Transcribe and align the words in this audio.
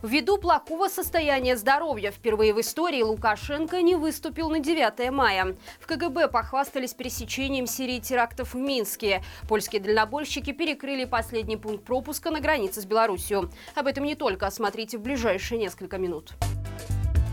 Ввиду 0.00 0.38
плохого 0.38 0.86
состояния 0.86 1.56
здоровья 1.56 2.12
впервые 2.12 2.54
в 2.54 2.60
истории 2.60 3.02
Лукашенко 3.02 3.82
не 3.82 3.96
выступил 3.96 4.48
на 4.48 4.60
9 4.60 5.10
мая. 5.10 5.56
В 5.80 5.86
КГБ 5.88 6.28
похвастались 6.28 6.94
пересечением 6.94 7.66
серии 7.66 7.98
терактов 7.98 8.54
в 8.54 8.56
Минске. 8.56 9.24
Польские 9.48 9.82
дальнобойщики 9.82 10.52
перекрыли 10.52 11.04
последний 11.04 11.56
пункт 11.56 11.84
пропуска 11.84 12.30
на 12.30 12.38
границе 12.38 12.80
с 12.80 12.84
Беларусью. 12.84 13.50
Об 13.74 13.88
этом 13.88 14.04
не 14.04 14.14
только, 14.14 14.48
смотрите 14.50 14.98
в 14.98 15.02
ближайшие 15.02 15.58
несколько 15.58 15.98
минут. 15.98 16.34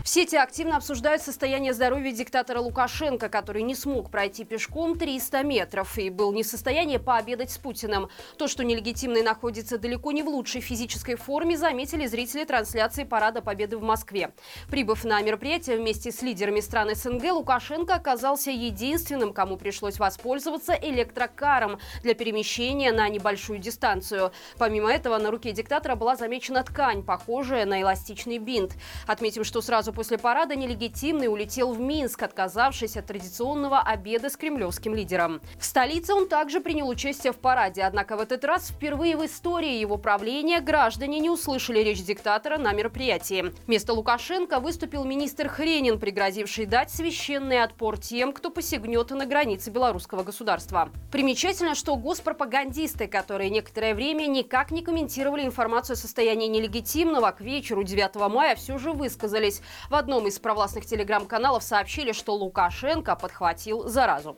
В 0.06 0.08
сети 0.08 0.36
активно 0.36 0.76
обсуждают 0.76 1.20
состояние 1.20 1.74
здоровья 1.74 2.12
диктатора 2.12 2.60
Лукашенко, 2.60 3.28
который 3.28 3.62
не 3.62 3.74
смог 3.74 4.08
пройти 4.08 4.44
пешком 4.44 4.96
300 4.96 5.42
метров 5.42 5.98
и 5.98 6.10
был 6.10 6.32
не 6.32 6.44
в 6.44 6.46
состоянии 6.46 6.98
пообедать 6.98 7.50
с 7.50 7.58
Путиным. 7.58 8.08
То, 8.38 8.46
что 8.46 8.62
нелегитимный 8.62 9.24
находится 9.24 9.78
далеко 9.78 10.12
не 10.12 10.22
в 10.22 10.28
лучшей 10.28 10.60
физической 10.60 11.16
форме, 11.16 11.58
заметили 11.58 12.06
зрители 12.06 12.44
трансляции 12.44 13.02
Парада 13.02 13.42
Победы 13.42 13.78
в 13.78 13.82
Москве. 13.82 14.30
Прибыв 14.70 15.02
на 15.02 15.20
мероприятие 15.22 15.76
вместе 15.76 16.12
с 16.12 16.22
лидерами 16.22 16.60
стран 16.60 16.94
СНГ, 16.94 17.32
Лукашенко 17.32 17.96
оказался 17.96 18.52
единственным, 18.52 19.32
кому 19.32 19.56
пришлось 19.56 19.98
воспользоваться 19.98 20.72
электрокаром 20.74 21.80
для 22.04 22.14
перемещения 22.14 22.92
на 22.92 23.08
небольшую 23.08 23.58
дистанцию. 23.58 24.30
Помимо 24.56 24.92
этого, 24.92 25.18
на 25.18 25.32
руке 25.32 25.50
диктатора 25.50 25.96
была 25.96 26.14
замечена 26.14 26.62
ткань, 26.62 27.02
похожая 27.02 27.66
на 27.66 27.82
эластичный 27.82 28.38
бинт. 28.38 28.74
Отметим, 29.08 29.42
что 29.42 29.60
сразу 29.60 29.95
после 29.96 30.18
парада 30.18 30.54
нелегитимный 30.54 31.26
улетел 31.26 31.72
в 31.72 31.80
Минск, 31.80 32.22
отказавшись 32.22 32.98
от 32.98 33.06
традиционного 33.06 33.80
обеда 33.80 34.28
с 34.28 34.36
кремлевским 34.36 34.94
лидером. 34.94 35.40
В 35.58 35.64
столице 35.64 36.12
он 36.12 36.28
также 36.28 36.60
принял 36.60 36.86
участие 36.86 37.32
в 37.32 37.36
параде, 37.38 37.82
однако 37.82 38.18
в 38.18 38.20
этот 38.20 38.44
раз 38.44 38.68
впервые 38.68 39.16
в 39.16 39.24
истории 39.24 39.78
его 39.78 39.96
правления 39.96 40.60
граждане 40.60 41.18
не 41.18 41.30
услышали 41.30 41.78
речь 41.78 42.04
диктатора 42.04 42.58
на 42.58 42.74
мероприятии. 42.74 43.54
Вместо 43.66 43.94
Лукашенко 43.94 44.60
выступил 44.60 45.04
министр 45.04 45.48
Хренин, 45.48 45.98
пригрозивший 45.98 46.66
дать 46.66 46.90
священный 46.90 47.62
отпор 47.62 47.96
тем, 47.96 48.34
кто 48.34 48.50
посягнет 48.50 49.10
на 49.12 49.24
границы 49.24 49.70
белорусского 49.70 50.24
государства. 50.24 50.90
Примечательно, 51.10 51.74
что 51.74 51.96
госпропагандисты, 51.96 53.06
которые 53.06 53.48
некоторое 53.48 53.94
время 53.94 54.26
никак 54.26 54.70
не 54.72 54.82
комментировали 54.82 55.46
информацию 55.46 55.94
о 55.94 55.96
состоянии 55.96 56.48
нелегитимного, 56.48 57.30
к 57.30 57.40
вечеру 57.40 57.82
9 57.82 58.14
мая 58.30 58.56
все 58.56 58.76
же 58.76 58.92
высказались. 58.92 59.62
В 59.88 59.94
одном 59.94 60.26
из 60.26 60.38
провластных 60.38 60.84
телеграм-каналов 60.84 61.62
сообщили, 61.62 62.12
что 62.12 62.34
Лукашенко 62.34 63.14
подхватил 63.14 63.88
заразу. 63.88 64.34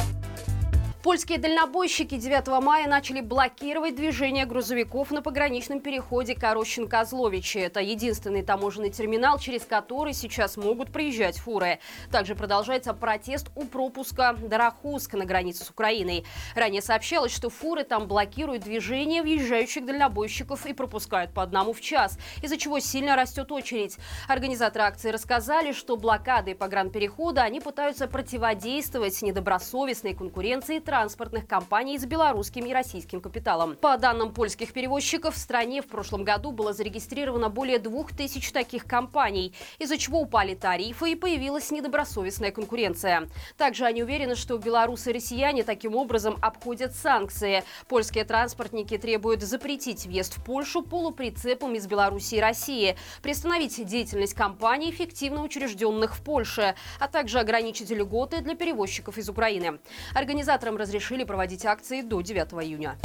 Польские 1.00 1.38
дальнобойщики 1.38 2.16
9 2.16 2.60
мая 2.60 2.88
начали 2.88 3.20
блокировать 3.20 3.94
движение 3.94 4.46
грузовиков 4.46 5.12
на 5.12 5.22
пограничном 5.22 5.78
переходе 5.78 6.34
Корощен-Козловичи. 6.34 7.58
Это 7.58 7.78
единственный 7.78 8.42
таможенный 8.42 8.90
терминал, 8.90 9.38
через 9.38 9.64
который 9.64 10.12
сейчас 10.12 10.56
могут 10.56 10.90
проезжать 10.90 11.38
фуры. 11.38 11.78
Также 12.10 12.34
продолжается 12.34 12.94
протест 12.94 13.46
у 13.54 13.64
пропуска 13.66 14.32
Дарахуск 14.32 15.14
на 15.14 15.24
границе 15.24 15.64
с 15.64 15.70
Украиной. 15.70 16.24
Ранее 16.56 16.82
сообщалось, 16.82 17.32
что 17.32 17.48
фуры 17.48 17.84
там 17.84 18.08
блокируют 18.08 18.64
движение 18.64 19.22
въезжающих 19.22 19.86
дальнобойщиков 19.86 20.66
и 20.66 20.72
пропускают 20.72 21.32
по 21.32 21.44
одному 21.44 21.74
в 21.74 21.80
час, 21.80 22.18
из-за 22.42 22.56
чего 22.56 22.80
сильно 22.80 23.14
растет 23.14 23.52
очередь. 23.52 23.98
Организаторы 24.26 24.86
акции 24.86 25.10
рассказали, 25.10 25.70
что 25.70 25.96
блокадой 25.96 26.56
погранперехода 26.56 27.42
они 27.42 27.60
пытаются 27.60 28.08
противодействовать 28.08 29.22
недобросовестной 29.22 30.14
конкуренции 30.14 30.80
транспортных 30.98 31.46
компаний 31.46 31.96
с 31.96 32.04
белорусским 32.04 32.66
и 32.66 32.72
российским 32.72 33.20
капиталом. 33.20 33.76
По 33.76 33.96
данным 33.98 34.34
польских 34.34 34.72
перевозчиков, 34.72 35.36
в 35.36 35.38
стране 35.38 35.80
в 35.80 35.86
прошлом 35.86 36.24
году 36.24 36.50
было 36.50 36.72
зарегистрировано 36.72 37.50
более 37.50 37.78
двух 37.78 38.12
тысяч 38.12 38.50
таких 38.50 38.84
компаний, 38.84 39.54
из-за 39.78 39.96
чего 39.96 40.20
упали 40.20 40.56
тарифы 40.56 41.12
и 41.12 41.14
появилась 41.14 41.70
недобросовестная 41.70 42.50
конкуренция. 42.50 43.28
Также 43.56 43.84
они 43.84 44.02
уверены, 44.02 44.34
что 44.34 44.58
белорусы 44.58 45.10
и 45.10 45.12
россияне 45.12 45.62
таким 45.62 45.94
образом 45.94 46.36
обходят 46.42 46.96
санкции. 46.96 47.62
Польские 47.86 48.24
транспортники 48.24 48.98
требуют 48.98 49.42
запретить 49.42 50.04
въезд 50.04 50.36
в 50.36 50.44
Польшу 50.44 50.82
полуприцепом 50.82 51.76
из 51.76 51.86
Беларуси 51.86 52.34
и 52.34 52.40
России, 52.40 52.96
приостановить 53.22 53.86
деятельность 53.86 54.34
компаний, 54.34 54.90
эффективно 54.90 55.44
учрежденных 55.44 56.16
в 56.16 56.24
Польше, 56.24 56.74
а 56.98 57.06
также 57.06 57.38
ограничить 57.38 57.90
льготы 57.90 58.40
для 58.40 58.56
перевозчиков 58.56 59.16
из 59.16 59.28
Украины. 59.28 59.78
Организаторам 60.12 60.76
разрешили 60.78 61.24
проводить 61.24 61.66
акции 61.66 62.02
до 62.02 62.20
9 62.20 62.52
июня. 62.64 62.96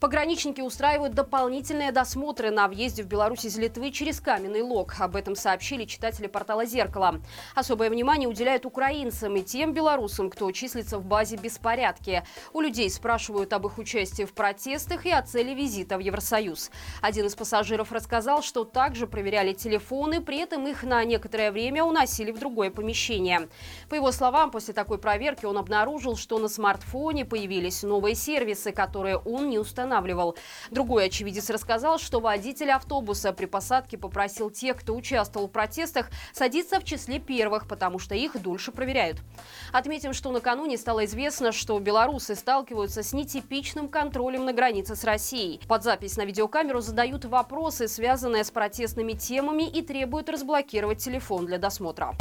Пограничники 0.00 0.60
устраивают 0.60 1.14
дополнительные 1.14 1.90
досмотры 1.90 2.52
на 2.52 2.68
въезде 2.68 3.02
в 3.02 3.08
Беларусь 3.08 3.44
из 3.44 3.58
Литвы 3.58 3.90
через 3.90 4.20
Каменный 4.20 4.62
Лог. 4.62 4.94
Об 5.00 5.16
этом 5.16 5.34
сообщили 5.34 5.86
читатели 5.86 6.28
портала 6.28 6.64
«Зеркало». 6.66 7.20
Особое 7.56 7.90
внимание 7.90 8.28
уделяют 8.28 8.64
украинцам 8.64 9.34
и 9.34 9.42
тем 9.42 9.72
белорусам, 9.72 10.30
кто 10.30 10.52
числится 10.52 11.00
в 11.00 11.04
базе 11.04 11.36
«Беспорядки». 11.36 12.22
У 12.52 12.60
людей 12.60 12.88
спрашивают 12.90 13.52
об 13.52 13.66
их 13.66 13.76
участии 13.78 14.22
в 14.22 14.34
протестах 14.34 15.04
и 15.04 15.10
о 15.10 15.20
цели 15.20 15.52
визита 15.52 15.96
в 15.96 16.00
Евросоюз. 16.00 16.70
Один 17.02 17.26
из 17.26 17.34
пассажиров 17.34 17.90
рассказал, 17.90 18.42
что 18.42 18.62
также 18.62 19.08
проверяли 19.08 19.52
телефоны, 19.52 20.20
при 20.20 20.38
этом 20.38 20.68
их 20.68 20.84
на 20.84 21.02
некоторое 21.02 21.50
время 21.50 21.82
уносили 21.82 22.30
в 22.30 22.38
другое 22.38 22.70
помещение. 22.70 23.48
По 23.88 23.96
его 23.96 24.12
словам, 24.12 24.52
после 24.52 24.74
такой 24.74 24.98
проверки 24.98 25.44
он 25.44 25.58
обнаружил, 25.58 26.16
что 26.16 26.38
на 26.38 26.48
смартфоне 26.48 27.24
появились 27.24 27.82
новые 27.82 28.14
сервисы, 28.14 28.70
которые 28.70 29.16
он 29.16 29.48
не 29.48 29.58
установил 29.58 29.87
останавливал. 29.88 30.36
Другой 30.70 31.06
очевидец 31.06 31.50
рассказал, 31.50 31.98
что 31.98 32.20
водитель 32.20 32.70
автобуса 32.70 33.32
при 33.32 33.46
посадке 33.46 33.96
попросил 33.96 34.50
тех, 34.50 34.78
кто 34.78 34.94
участвовал 34.94 35.48
в 35.48 35.50
протестах, 35.50 36.10
садиться 36.32 36.78
в 36.78 36.84
числе 36.84 37.18
первых, 37.18 37.66
потому 37.66 37.98
что 37.98 38.14
их 38.14 38.40
дольше 38.40 38.70
проверяют. 38.70 39.18
Отметим, 39.72 40.12
что 40.12 40.30
накануне 40.30 40.76
стало 40.76 41.04
известно, 41.06 41.52
что 41.52 41.78
белорусы 41.78 42.34
сталкиваются 42.34 43.02
с 43.02 43.12
нетипичным 43.12 43.88
контролем 43.88 44.44
на 44.44 44.52
границе 44.52 44.94
с 44.94 45.04
Россией. 45.04 45.60
Под 45.66 45.82
запись 45.82 46.16
на 46.16 46.24
видеокамеру 46.24 46.80
задают 46.80 47.24
вопросы, 47.24 47.88
связанные 47.88 48.44
с 48.44 48.50
протестными 48.50 49.12
темами 49.12 49.64
и 49.64 49.82
требуют 49.82 50.28
разблокировать 50.28 50.98
телефон 50.98 51.46
для 51.46 51.58
досмотра. 51.58 52.14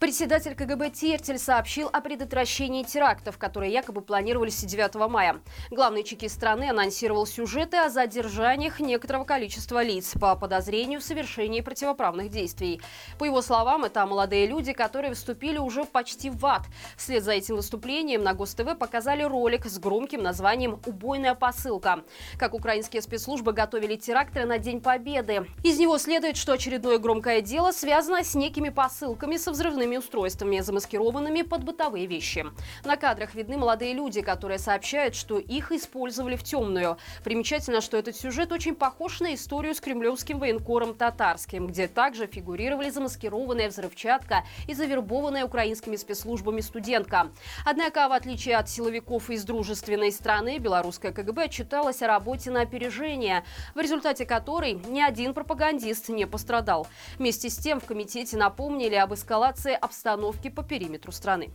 Председатель 0.00 0.54
КГБ 0.54 0.90
Тертель 0.90 1.38
сообщил 1.38 1.88
о 1.90 2.00
предотвращении 2.00 2.82
терактов, 2.82 3.38
которые 3.38 3.72
якобы 3.72 4.02
планировались 4.02 4.62
9 4.62 4.94
мая. 5.08 5.40
Главный 5.70 6.04
чекист 6.04 6.34
страны 6.34 6.68
анонсировал 6.68 7.26
сюжеты 7.26 7.78
о 7.78 7.88
задержаниях 7.88 8.80
некоторого 8.80 9.24
количества 9.24 9.82
лиц 9.82 10.12
по 10.20 10.36
подозрению 10.36 11.00
в 11.00 11.04
совершении 11.04 11.62
противоправных 11.62 12.28
действий. 12.28 12.82
По 13.18 13.24
его 13.24 13.40
словам, 13.40 13.84
это 13.84 14.04
молодые 14.04 14.46
люди, 14.46 14.72
которые 14.72 15.14
вступили 15.14 15.58
уже 15.58 15.84
почти 15.84 16.28
в 16.28 16.44
ад. 16.44 16.62
Вслед 16.96 17.22
за 17.24 17.32
этим 17.32 17.56
выступлением 17.56 18.22
на 18.22 18.34
ГосТВ 18.34 18.76
показали 18.78 19.22
ролик 19.22 19.64
с 19.64 19.78
громким 19.78 20.22
названием 20.22 20.80
«Убойная 20.86 21.34
посылка». 21.34 22.04
Как 22.38 22.52
украинские 22.52 23.00
спецслужбы 23.00 23.52
готовили 23.52 23.96
теракты 23.96 24.44
на 24.44 24.58
День 24.58 24.80
Победы. 24.80 25.46
Из 25.62 25.78
него 25.78 25.96
следует, 25.98 26.36
что 26.36 26.52
очередное 26.52 26.98
громкое 26.98 27.40
дело 27.40 27.72
связано 27.72 28.22
с 28.22 28.34
некими 28.34 28.68
посылками 28.68 29.36
со 29.36 29.50
взрывными 29.50 29.83
взрывными 29.84 29.96
устройствами, 29.96 30.60
замаскированными 30.60 31.42
под 31.42 31.64
бытовые 31.64 32.06
вещи. 32.06 32.46
На 32.84 32.96
кадрах 32.96 33.34
видны 33.34 33.56
молодые 33.56 33.94
люди, 33.94 34.22
которые 34.22 34.58
сообщают, 34.58 35.14
что 35.14 35.38
их 35.38 35.72
использовали 35.72 36.36
в 36.36 36.42
темную. 36.42 36.96
Примечательно, 37.22 37.80
что 37.80 37.96
этот 37.96 38.16
сюжет 38.16 38.52
очень 38.52 38.74
похож 38.74 39.20
на 39.20 39.34
историю 39.34 39.74
с 39.74 39.80
кремлевским 39.80 40.38
военкором 40.38 40.94
Татарским, 40.94 41.66
где 41.66 41.86
также 41.86 42.26
фигурировали 42.26 42.90
замаскированная 42.90 43.68
взрывчатка 43.68 44.44
и 44.68 44.74
завербованная 44.74 45.44
украинскими 45.44 45.96
спецслужбами 45.96 46.60
студентка. 46.60 47.28
Однако, 47.66 48.08
в 48.08 48.12
отличие 48.12 48.56
от 48.56 48.68
силовиков 48.68 49.30
из 49.30 49.44
дружественной 49.44 50.12
страны, 50.12 50.58
белорусская 50.58 51.12
КГБ 51.12 51.44
отчиталась 51.44 52.02
о 52.02 52.06
работе 52.06 52.50
на 52.50 52.62
опережение, 52.62 53.44
в 53.74 53.80
результате 53.80 54.24
которой 54.24 54.74
ни 54.88 55.00
один 55.00 55.34
пропагандист 55.34 56.08
не 56.08 56.26
пострадал. 56.26 56.86
Вместе 57.18 57.50
с 57.50 57.56
тем 57.56 57.80
в 57.80 57.84
комитете 57.84 58.36
напомнили 58.36 58.94
об 58.94 59.12
эскалации 59.12 59.73
обстановки 59.76 60.50
по 60.50 60.62
периметру 60.62 61.12
страны. 61.12 61.50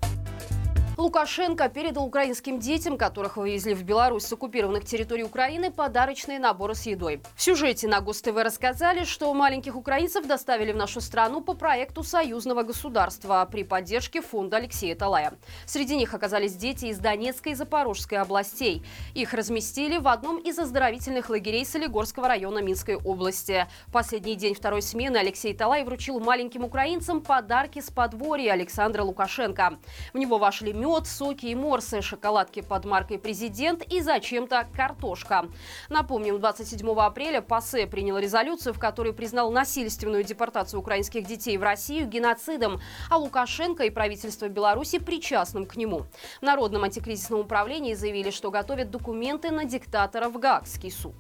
Лукашенко 1.00 1.70
передал 1.70 2.04
украинским 2.04 2.60
детям, 2.60 2.98
которых 2.98 3.38
вывезли 3.38 3.74
в 3.74 3.84
Беларусь 3.84 4.26
с 4.26 4.34
оккупированных 4.34 4.84
территорий 4.84 5.24
Украины, 5.24 5.72
подарочные 5.72 6.40
наборы 6.40 6.76
с 6.76 6.86
едой. 6.88 7.22
В 7.38 7.42
сюжете 7.42 7.88
на 7.88 8.02
ГосТВ 8.02 8.36
рассказали, 8.36 9.06
что 9.06 9.34
маленьких 9.34 9.78
украинцев 9.78 10.28
доставили 10.28 10.74
в 10.74 10.76
нашу 10.76 11.00
страну 11.00 11.40
по 11.40 11.54
проекту 11.54 12.04
союзного 12.04 12.64
государства 12.64 13.48
при 13.50 13.64
поддержке 13.64 14.22
фонда 14.22 14.58
Алексея 14.58 14.94
Талая. 14.94 15.36
Среди 15.66 15.96
них 15.96 16.14
оказались 16.14 16.56
дети 16.56 16.88
из 16.88 16.98
Донецкой 16.98 17.54
и 17.54 17.56
Запорожской 17.56 18.18
областей. 18.18 18.84
Их 19.14 19.34
разместили 19.34 20.00
в 20.00 20.08
одном 20.10 20.38
из 20.38 20.60
оздоровительных 20.60 21.30
лагерей 21.30 21.66
Солигорского 21.66 22.28
района 22.28 22.60
Минской 22.60 22.98
области. 22.98 23.68
Последний 23.94 24.36
день 24.36 24.54
второй 24.54 24.82
смены 24.82 25.16
Алексей 25.16 25.54
Талай 25.54 25.86
вручил 25.86 26.20
маленьким 26.20 26.66
украинцам 26.66 27.22
подарки 27.22 27.80
с 27.80 27.90
подворья 27.90 28.52
Александра 28.52 29.04
Лукашенко. 29.04 29.80
В 30.14 30.18
него 30.18 30.38
вошли 30.38 30.74
мед, 30.74 30.89
мед, 30.90 31.06
соки 31.06 31.46
и 31.46 31.56
морсы, 31.56 32.02
шоколадки 32.02 32.62
под 32.62 32.86
маркой 32.86 33.20
«Президент» 33.20 33.84
и 33.84 34.02
зачем-то 34.02 34.68
картошка. 34.76 35.46
Напомним, 35.88 36.40
27 36.40 36.90
апреля 37.00 37.42
ПАСЕ 37.42 37.86
принял 37.86 38.18
резолюцию, 38.18 38.74
в 38.74 38.80
которой 38.80 39.14
признал 39.14 39.52
насильственную 39.52 40.24
депортацию 40.24 40.80
украинских 40.80 41.28
детей 41.28 41.58
в 41.58 41.64
Россию 41.64 42.08
геноцидом, 42.08 42.80
а 43.10 43.18
Лукашенко 43.18 43.84
и 43.84 43.92
правительство 43.92 44.48
Беларуси 44.48 44.98
причастным 44.98 45.68
к 45.68 45.76
нему. 45.76 46.06
В 46.40 46.42
Народном 46.42 46.84
антикризисном 46.84 47.42
управлении 47.42 47.94
заявили, 47.94 48.32
что 48.32 48.50
готовят 48.50 48.90
документы 48.90 49.52
на 49.52 49.66
диктатора 49.66 50.30
в 50.30 50.40
Гаагский 50.40 50.92
суд. 50.92 51.14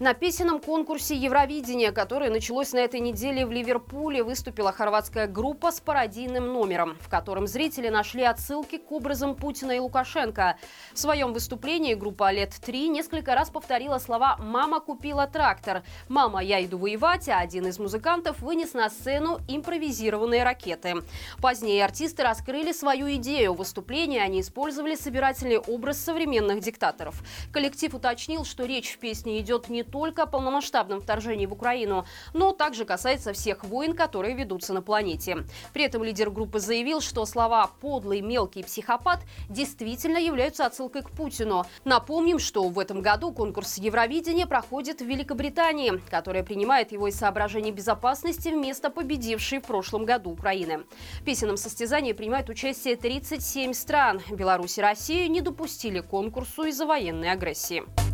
На 0.00 0.14
песенном 0.14 0.60
конкурсе 0.60 1.14
Евровидения, 1.14 1.92
которое 1.92 2.30
началось 2.30 2.72
на 2.72 2.78
этой 2.78 3.00
неделе 3.00 3.44
в 3.44 3.52
Ливерпуле, 3.52 4.22
выступила 4.22 4.72
хорватская 4.72 5.26
группа 5.26 5.70
с 5.70 5.80
пародийным 5.80 6.54
номером, 6.54 6.96
в 7.02 7.10
котором 7.10 7.46
зрители 7.46 7.90
нашли 7.90 8.22
отсылки 8.22 8.78
к 8.78 8.90
образам 8.92 9.34
Путина 9.34 9.72
и 9.72 9.78
Лукашенко. 9.78 10.56
В 10.94 10.98
своем 10.98 11.34
выступлении 11.34 11.92
группа 11.92 12.32
«Лет-3» 12.32 12.88
несколько 12.88 13.34
раз 13.34 13.50
повторила 13.50 13.98
слова 13.98 14.38
«Мама 14.38 14.80
купила 14.80 15.26
трактор», 15.26 15.82
«Мама, 16.08 16.42
я 16.42 16.64
иду 16.64 16.78
воевать», 16.78 17.28
а 17.28 17.38
один 17.38 17.66
из 17.66 17.78
музыкантов 17.78 18.40
вынес 18.40 18.72
на 18.72 18.88
сцену 18.88 19.40
импровизированные 19.48 20.44
ракеты. 20.44 20.94
Позднее 21.42 21.84
артисты 21.84 22.22
раскрыли 22.22 22.72
свою 22.72 23.12
идею. 23.16 23.52
В 23.52 23.58
выступлении 23.58 24.18
они 24.18 24.40
использовали 24.40 24.94
собирательный 24.94 25.58
образ 25.58 26.00
современных 26.00 26.60
диктаторов. 26.60 27.22
Коллектив 27.52 27.92
уточнил, 27.92 28.46
что 28.46 28.64
речь 28.64 28.94
в 28.94 28.98
песне 28.98 29.38
идет 29.40 29.68
не 29.68 29.89
только 29.90 30.22
о 30.22 30.26
полномасштабном 30.26 31.00
вторжении 31.00 31.46
в 31.46 31.52
Украину, 31.52 32.04
но 32.32 32.52
также 32.52 32.84
касается 32.84 33.32
всех 33.32 33.64
войн, 33.64 33.94
которые 33.94 34.34
ведутся 34.34 34.72
на 34.72 34.82
планете. 34.82 35.44
При 35.72 35.84
этом 35.84 36.04
лидер 36.04 36.30
группы 36.30 36.60
заявил, 36.60 37.00
что 37.00 37.24
слова 37.26 37.70
«подлый», 37.80 38.20
«мелкий», 38.20 38.62
«психопат» 38.62 39.20
действительно 39.48 40.18
являются 40.18 40.66
отсылкой 40.66 41.02
к 41.02 41.10
Путину. 41.10 41.64
Напомним, 41.84 42.38
что 42.38 42.68
в 42.68 42.78
этом 42.78 43.02
году 43.02 43.32
конкурс 43.32 43.78
Евровидения 43.78 44.46
проходит 44.46 45.00
в 45.00 45.04
Великобритании, 45.04 46.00
которая 46.10 46.42
принимает 46.42 46.92
его 46.92 47.08
из 47.08 47.16
соображений 47.16 47.72
безопасности 47.72 48.48
вместо 48.48 48.90
победившей 48.90 49.60
в 49.60 49.66
прошлом 49.66 50.04
году 50.04 50.30
Украины. 50.30 50.84
В 51.20 51.24
песенном 51.24 51.56
состязании 51.56 52.12
принимают 52.12 52.48
участие 52.48 52.96
37 52.96 53.72
стран. 53.72 54.20
Беларусь 54.30 54.78
и 54.78 54.82
Россию 54.82 55.30
не 55.30 55.40
допустили 55.40 56.00
конкурсу 56.00 56.64
из-за 56.64 56.86
военной 56.86 57.30
агрессии. 57.30 58.09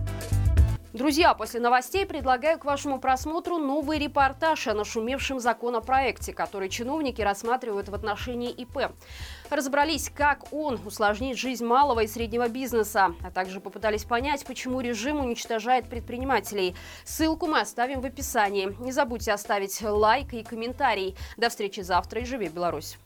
Друзья, 0.96 1.34
после 1.34 1.60
новостей 1.60 2.06
предлагаю 2.06 2.58
к 2.58 2.64
вашему 2.64 2.98
просмотру 2.98 3.58
новый 3.58 3.98
репортаж 3.98 4.66
о 4.66 4.72
нашумевшем 4.72 5.38
законопроекте, 5.40 6.32
который 6.32 6.70
чиновники 6.70 7.20
рассматривают 7.20 7.90
в 7.90 7.94
отношении 7.94 8.50
ИП. 8.50 8.92
Разобрались, 9.50 10.08
как 10.08 10.50
он 10.54 10.80
усложнит 10.86 11.36
жизнь 11.36 11.66
малого 11.66 12.00
и 12.00 12.06
среднего 12.06 12.48
бизнеса, 12.48 13.14
а 13.22 13.30
также 13.30 13.60
попытались 13.60 14.04
понять, 14.04 14.46
почему 14.46 14.80
режим 14.80 15.20
уничтожает 15.20 15.86
предпринимателей. 15.86 16.74
Ссылку 17.04 17.46
мы 17.46 17.60
оставим 17.60 18.00
в 18.00 18.06
описании. 18.06 18.74
Не 18.80 18.92
забудьте 18.92 19.32
оставить 19.32 19.78
лайк 19.82 20.32
и 20.32 20.42
комментарий. 20.42 21.14
До 21.36 21.50
встречи 21.50 21.80
завтра 21.80 22.22
и 22.22 22.24
живи 22.24 22.48
Беларусь! 22.48 22.96